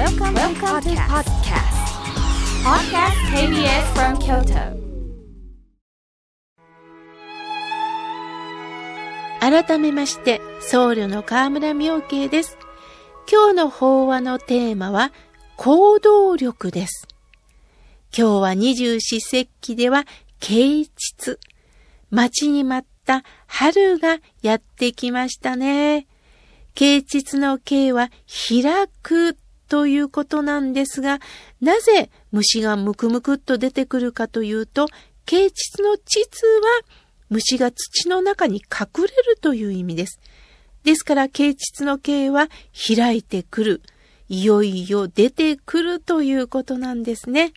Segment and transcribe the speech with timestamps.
[0.00, 1.76] Welcome, Welcome to podcast.
[2.64, 4.74] Podcast KBS from Kyoto.
[9.40, 12.56] 改めまして、僧侶の河村明慶です。
[13.30, 15.12] 今日の法話のテーマは、
[15.58, 17.06] 行動力です。
[18.16, 20.06] 今日は二十四節気では、
[20.38, 21.38] 啓蟄。
[22.08, 26.06] 待ちに待った春がやってきましたね。
[26.74, 28.08] 啓蟄の啓は
[28.48, 29.36] 開く
[29.70, 31.20] ということなんですが、
[31.60, 34.88] なぜ虫がむくむくっと出てくるかというと、
[35.26, 36.26] 啓蟄の蟄
[36.60, 36.82] は
[37.28, 40.18] 虫が土の中に隠れるという意味です。
[40.82, 43.82] ですから、啓蟄の啓は開いてくる。
[44.28, 47.52] いよいよ出てくるということなんですね。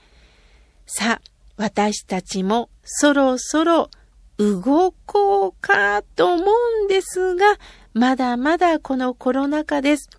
[0.86, 1.22] さあ、
[1.58, 3.90] 私たちもそろそろ
[4.38, 6.46] 動こうかと思
[6.82, 7.58] うんですが、
[7.94, 10.10] まだまだこのコロナ禍です。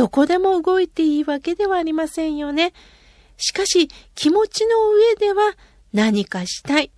[0.00, 2.72] どこでも動いていいわけではありませんよね。
[3.36, 5.58] しかし、気持ちの上では
[5.92, 6.90] 何かしたい。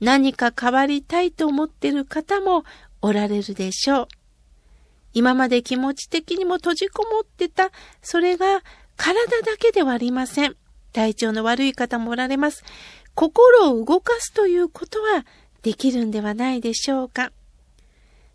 [0.00, 2.64] 何か変わりたいと思っている方も
[3.02, 4.08] おられるでしょう。
[5.12, 7.70] 今まで気持ち的にも閉じこもってた、
[8.02, 8.64] それが
[8.96, 10.56] 体だけではありません。
[10.92, 12.64] 体調の悪い方もおられます。
[13.14, 15.24] 心を動かすということは
[15.62, 17.30] できるんではないでしょうか。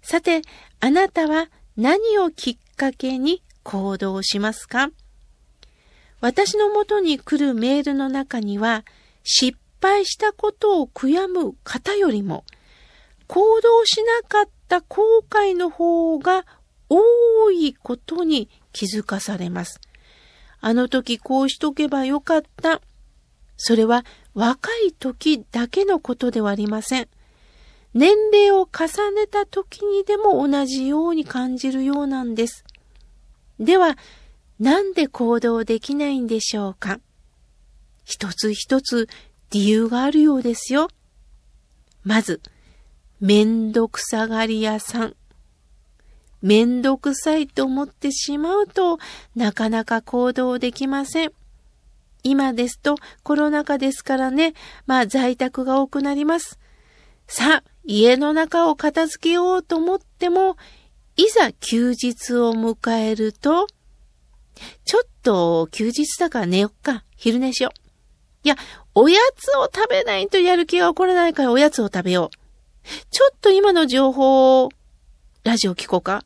[0.02, 0.41] さて、
[0.79, 4.91] あなたは何をきっかけに行動しますか？
[6.21, 8.85] 私のもとに来るメールの中には、
[9.23, 12.45] 失敗したことを悔やむ方よりも、
[13.27, 16.45] 行動しなかった後悔の方が
[16.89, 19.81] 多いことに気づかされます。
[20.61, 22.81] あの時こうしとけばよかった。
[23.57, 27.07] それは若い時だけのことではありません。
[27.94, 32.64] 年齢を重ねた時にでも同じように感じるようなんです。
[33.59, 33.98] では、
[34.59, 37.00] なんで行動できないんでしょうか？
[38.03, 39.08] 一つ一つ
[39.52, 40.89] 理由があるようですよ。
[42.03, 42.42] まず、
[43.20, 45.16] めんどくさがり屋さん。
[46.41, 49.00] めんどくさいと思ってしまうと
[49.35, 51.31] なかなか行動できません。
[52.22, 54.53] 今ですとコロナ禍ですからね、
[54.85, 56.59] まあ在宅が多くなります。
[57.28, 60.58] さあ、家の中を片付けようと思っても、
[61.18, 63.68] いざ休日を迎えると、
[64.84, 67.80] ちょっと休日だから寝よっか、昼寝しよう。
[68.44, 68.56] いや、
[68.94, 72.88] おやつを食べないとやる気が起こらないからおやつを食べよう。
[73.12, 74.70] ちょっと今の情報を、
[75.44, 76.24] ラジオ聞こうか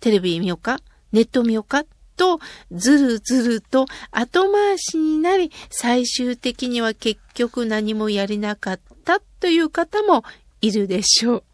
[0.00, 0.78] テレビ見ようか
[1.12, 1.84] ネット見ようか
[2.16, 10.24] と、ずるずると後回しになり、最終的には結局何もやれなかったという方も
[10.60, 11.44] いるでしょう。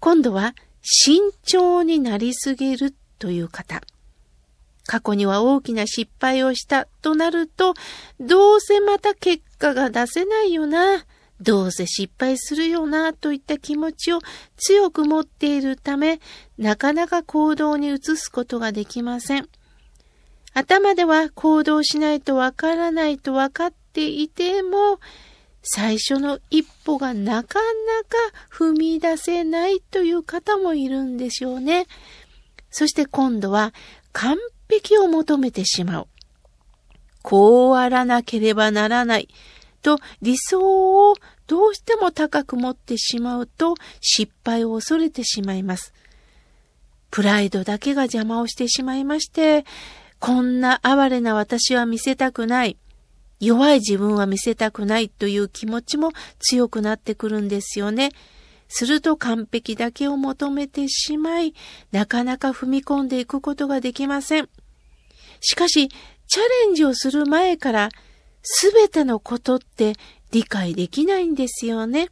[0.00, 0.54] 今度は、
[0.86, 3.80] 慎重になりすぎるという方。
[4.86, 7.74] 過去には大きな失敗をしたとなると、
[8.20, 11.06] どうせまた結果が出せないよな。
[11.40, 14.20] どうせ失敗するよなといった気持ちを
[14.56, 16.20] 強く持っているため、
[16.58, 19.48] なかなか行動に移すことができません。
[20.52, 25.00] 頭では行動しないとわからないと分かっていても、
[25.66, 28.18] 最初の一歩がなかなか
[28.52, 31.86] 踏み出せないという方もいるんでしょうね。
[32.70, 33.72] そして今度は
[34.12, 34.36] 完
[34.68, 36.06] 璧を求めてしまう。
[37.22, 39.28] こうあらなければならない。
[39.80, 41.14] と理想を
[41.46, 45.94] どうしても高く持ってしまうと失敗を恐れてしまいます。
[47.10, 49.64] プライドだけが邪魔をしてしまいまして、
[50.18, 52.76] こんな哀れな私は見せたくない。
[53.44, 58.10] 弱い自分は見せたくないという気持ちも強くなってくるんですよね。
[58.68, 61.54] すると完璧だけを求めてしまい、
[61.92, 64.48] なかなか踏み込んでいくことができません。
[65.40, 67.90] しかし、チャレンジをする前から、
[68.42, 69.94] すべてのことって
[70.32, 72.08] 理解できないんですよね。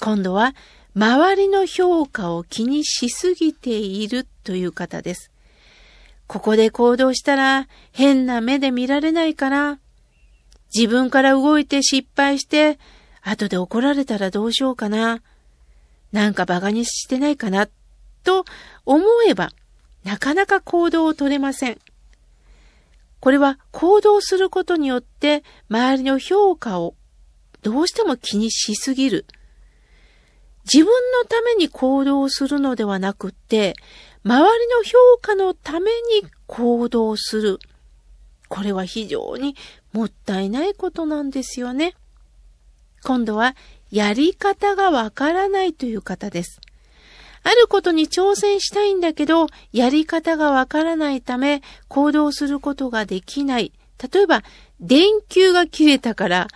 [0.00, 0.54] 今度は、
[0.94, 5.30] 周りの評価を気にしすぎているという方です。
[6.26, 9.78] ここで行動したら変な目で見られないから、
[10.74, 12.78] 自分から動いて失敗して、
[13.22, 15.22] 後で怒られたらどうしようかな。
[16.12, 17.68] なんか馬鹿にしてないかな。
[18.24, 18.44] と
[18.84, 19.50] 思えば、
[20.04, 21.78] なかなか行動を取れません。
[23.20, 26.96] これは行動することによって周りの評価を
[27.62, 29.26] どうしても気にしすぎる。
[30.64, 30.86] 自分
[31.20, 33.74] のために行動するのではなくて、
[34.24, 35.90] 周りの評価のため
[36.20, 37.58] に行動する。
[38.52, 39.56] これは非常に
[39.94, 41.94] もったいないことなんですよね。
[43.02, 43.56] 今度は
[43.90, 46.60] やり方がわからないという方です。
[47.44, 53.72] あることに挑戦したいんだけど、やり方がわからないため、行動することができない。
[54.12, 54.42] 例えば、
[54.80, 56.48] 電球が切れたから、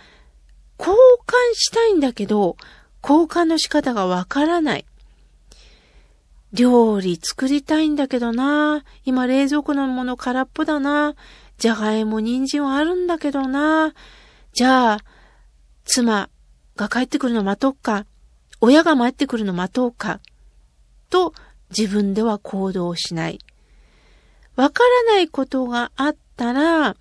[0.77, 2.57] 交換したいんだけど、
[3.01, 4.85] 交換の仕方がわからない。
[6.53, 8.83] 料理作りたいんだけどな。
[9.03, 11.15] 今冷蔵庫のもの空っぽだな。
[11.57, 13.93] じゃがいも、人参はあるんだけどな。
[14.53, 14.99] じゃあ、
[15.85, 16.29] 妻
[16.75, 18.05] が帰ってくるの待とうか。
[18.61, 20.19] 親が待ってくるの待とうか。
[21.09, 21.33] と
[21.75, 23.39] 自分では行動しない。
[24.55, 26.95] わからないことがあったら、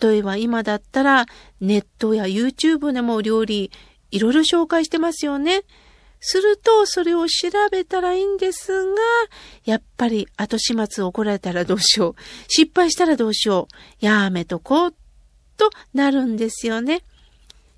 [0.00, 1.26] 例えば今だったら
[1.60, 3.70] ネットや YouTube でも料理
[4.10, 5.62] いろいろ紹介してますよね。
[6.20, 9.00] すると、それを調べたらいいんですが、
[9.64, 12.14] やっぱり後始末を怒られたらどうしよう。
[12.48, 13.68] 失敗したらどうしよ
[14.00, 14.04] う。
[14.04, 14.94] やめとこう。
[15.56, 17.02] となるんですよね。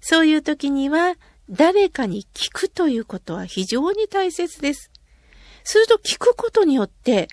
[0.01, 1.17] そういう時には、
[1.51, 4.91] 誰かに聞くということは非常に大切です。
[5.65, 7.29] すると聞くことによって、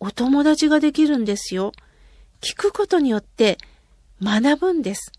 [0.00, 1.72] お友達ができるんですよ。
[2.40, 3.56] 聞くことによって
[4.20, 5.12] 学ぶんです。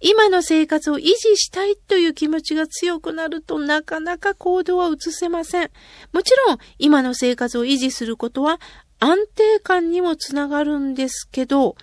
[0.00, 5.70] 今の生活を維持したいという気持ちが強くなるとなかなか行動は移せません。
[6.12, 8.60] もちろん今の生活を維持することは
[8.98, 11.76] 安定感にもつながるんですけど、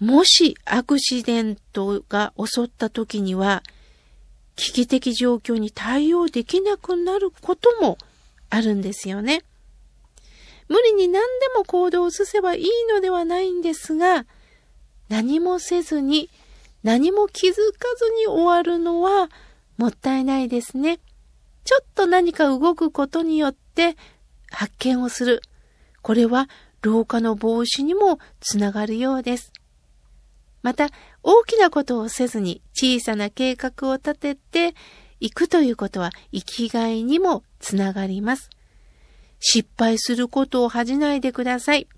[0.00, 3.62] もしアクシデントが襲った時には
[4.56, 7.96] 危機的状況に対応できなくなることも
[8.50, 9.42] あるんですよね。
[10.68, 14.26] 無理に何でも行動を移せばいいのではないんですが、
[15.08, 16.28] 何もせずに
[16.86, 17.58] 何も気づか
[17.98, 19.28] ずに終わるのは
[19.76, 21.00] もったいないですね。
[21.64, 23.96] ちょっと何か動くことによって
[24.52, 25.42] 発見をする。
[26.00, 26.48] これは
[26.82, 29.52] 老化の防止にもつながるようです。
[30.62, 30.90] また、
[31.24, 34.76] 大きなことをせずに小さな計画を立てて
[35.18, 38.48] いくということは生きがいにもつながります。
[39.40, 41.88] 失敗することを恥じないでください。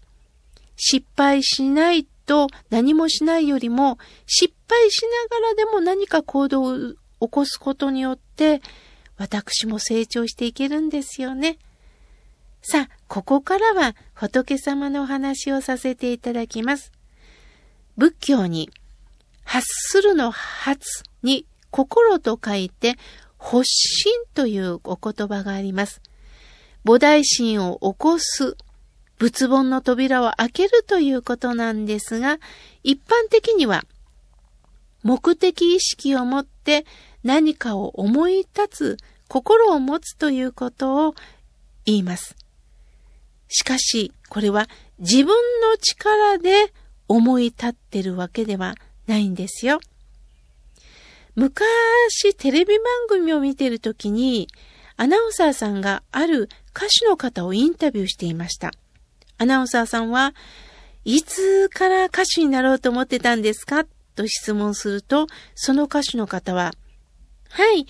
[0.77, 6.77] 失敗しないと何もしないよりも失敗しながらでも何か行動を
[7.21, 8.61] 起こすことによって
[9.17, 11.59] 私も成長していけるんですよね。
[12.61, 16.93] さあ、ここからは仏様のお話をさせていただきます。
[17.97, 18.71] 仏教に
[19.43, 22.97] 発するの発に心と書いて
[23.39, 26.03] 発心というお言葉があります。
[26.85, 28.57] 菩提心を起こす
[29.19, 32.39] 仏本の扉を開けるということなんですが、
[32.83, 33.85] 一般的には
[35.03, 36.87] 目的意識を持って
[37.25, 38.97] 何かを思い立つ
[39.29, 41.15] 心を持つということを
[41.85, 42.37] 言います。
[43.49, 44.69] しかし、これは
[44.99, 45.27] 自分
[45.61, 46.73] の力で
[47.09, 48.75] 思い立ってるわけでは
[49.07, 49.81] ないんですよ。
[51.35, 54.49] 昔テレビ番組を見てるときに
[54.97, 58.73] アナウンサーさんがある歌手の方をインタビューしていました。
[59.39, 60.35] アナウンサーさんは、
[61.05, 63.87] いつから歌手になろうと思ってたんですか？
[64.15, 66.73] と質問すると、その歌手の方は、
[67.51, 67.87] はい、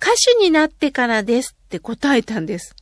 [0.00, 2.74] 歌手になってからですって答えたんです。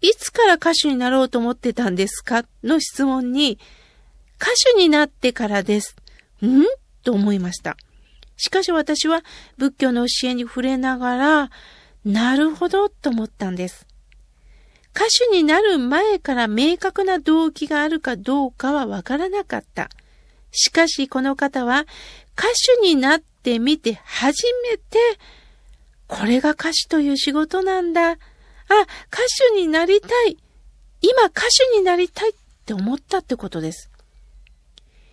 [0.00, 2.44] いつから歌手になろうと思ってたんですか？
[2.62, 3.58] の質問に、
[4.40, 5.96] 歌手になってからです。
[6.44, 6.62] ん？
[7.02, 7.76] と思いました。
[8.36, 9.24] しかし私は
[9.56, 11.50] 仏教の教えに触れながら、
[12.04, 13.87] なるほどと思ったんです。
[14.98, 19.90] 歌手になる前から明確な動機があるかどうかはわからなかった。
[20.50, 21.86] しかしこの方は
[22.36, 22.48] 歌
[22.80, 24.98] 手になってみて初めて、
[26.08, 28.10] これが歌手という仕事なんだ。
[28.10, 28.18] あ、歌
[29.52, 30.36] 手になりたい。
[31.00, 32.34] 今歌手になりたいっ
[32.66, 33.92] て思ったってことです。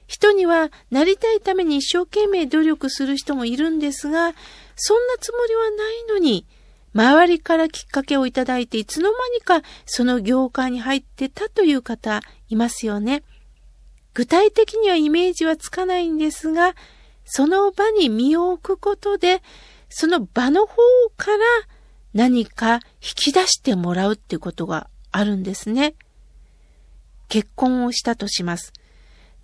[0.08, 4.34] 人にはなりたいために一生懸命努力する人もいるんですが、
[4.75, 6.48] そんなつもりはないのに、
[6.96, 13.24] 周りからきっかけをいただいていつの間にかその業界に入ってたという方いますよね。
[14.14, 16.74] 具体的にはイメージはつかないんですが、
[17.25, 19.44] その場に身を置くことで、
[19.90, 20.75] その場の方
[21.18, 21.38] から
[22.14, 22.80] 何か引
[23.16, 25.96] き出してもらうってことがあるんですね。
[27.28, 28.72] 結婚をしたとします。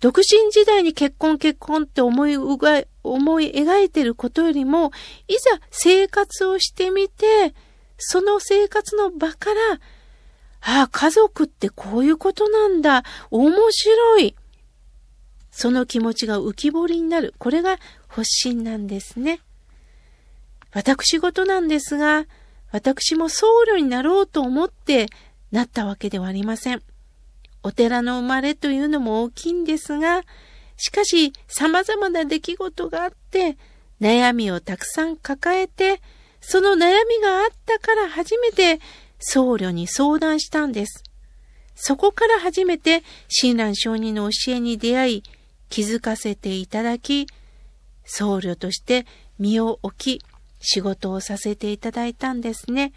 [0.02, 4.90] 独身時代に結婚結婚って思いうが思い描いてることよりも、
[5.28, 7.54] いざ生活をしてみて、
[7.98, 9.60] その生活の場から、
[10.60, 13.04] ああ、家族ってこういうことなんだ。
[13.30, 14.34] 面白い。
[15.52, 17.32] その気持ちが浮き彫りになる。
[17.38, 17.78] これが
[18.08, 19.38] 発信なんですね。
[20.72, 22.26] 私事なんですが、
[22.72, 25.06] 私も僧侶になろうと思って
[25.52, 26.82] なったわけではありません。
[27.62, 30.22] お寺の生まれというのも大きいんですが、
[30.76, 33.56] しかし様々な出来事があって、
[34.00, 36.00] 悩みをたくさん抱えて、
[36.40, 38.80] その悩みがあったから初めて
[39.20, 41.04] 僧侶に相談したんです。
[41.74, 45.22] そこから初めて親鸞上人の教えに出会い、
[45.68, 47.26] 気づかせていただき、
[48.04, 49.06] 僧侶として
[49.38, 50.24] 身を置き、
[50.60, 52.92] 仕事をさせていただいたんですね。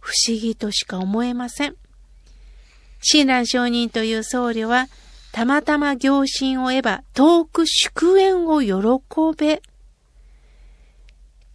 [0.00, 1.76] 不思議としか思えません。
[3.08, 4.88] 親鸞上人という僧侶は、
[5.30, 9.62] たまたま行進を得ば遠く祝宴を喜べ。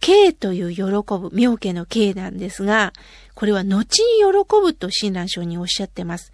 [0.00, 0.82] 敬という喜
[1.18, 2.94] ぶ、妙家の敬なんですが、
[3.34, 6.32] これは後に喜ぶと親鸞上人おっしゃってます。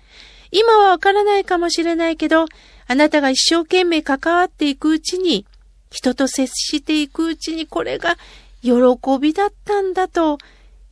[0.53, 2.45] 今はわからないかもしれないけど、
[2.87, 5.47] あなたが一生懸命関わっていくうちに、
[5.91, 8.19] 人と接していくうちにこれが
[8.63, 8.73] 喜
[9.21, 10.39] びだったんだと、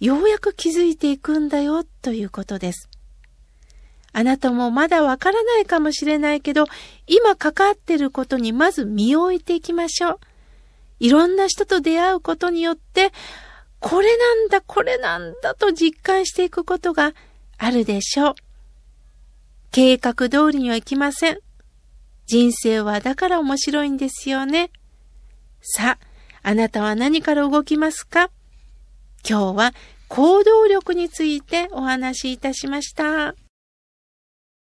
[0.00, 2.88] ようやく気づいていくんだよということです。
[4.18, 6.64] あなたもまだわからないかもしれないけど、
[7.06, 10.18] 今関わってることにまず身を置いていきましょう。
[11.00, 13.12] いろんな人と出会うことによって、
[13.78, 17.12] これなんだ、これなんだと実感していくことが
[17.58, 18.34] あるでしょう。
[19.70, 21.38] 計画通りにはいきません。
[22.24, 24.70] 人生はだから面白いんですよね。
[25.60, 26.06] さあ、
[26.42, 28.30] あなたは何から動きますか？
[29.28, 29.74] 今日は
[30.08, 33.34] 行動力についてお話しいたしました。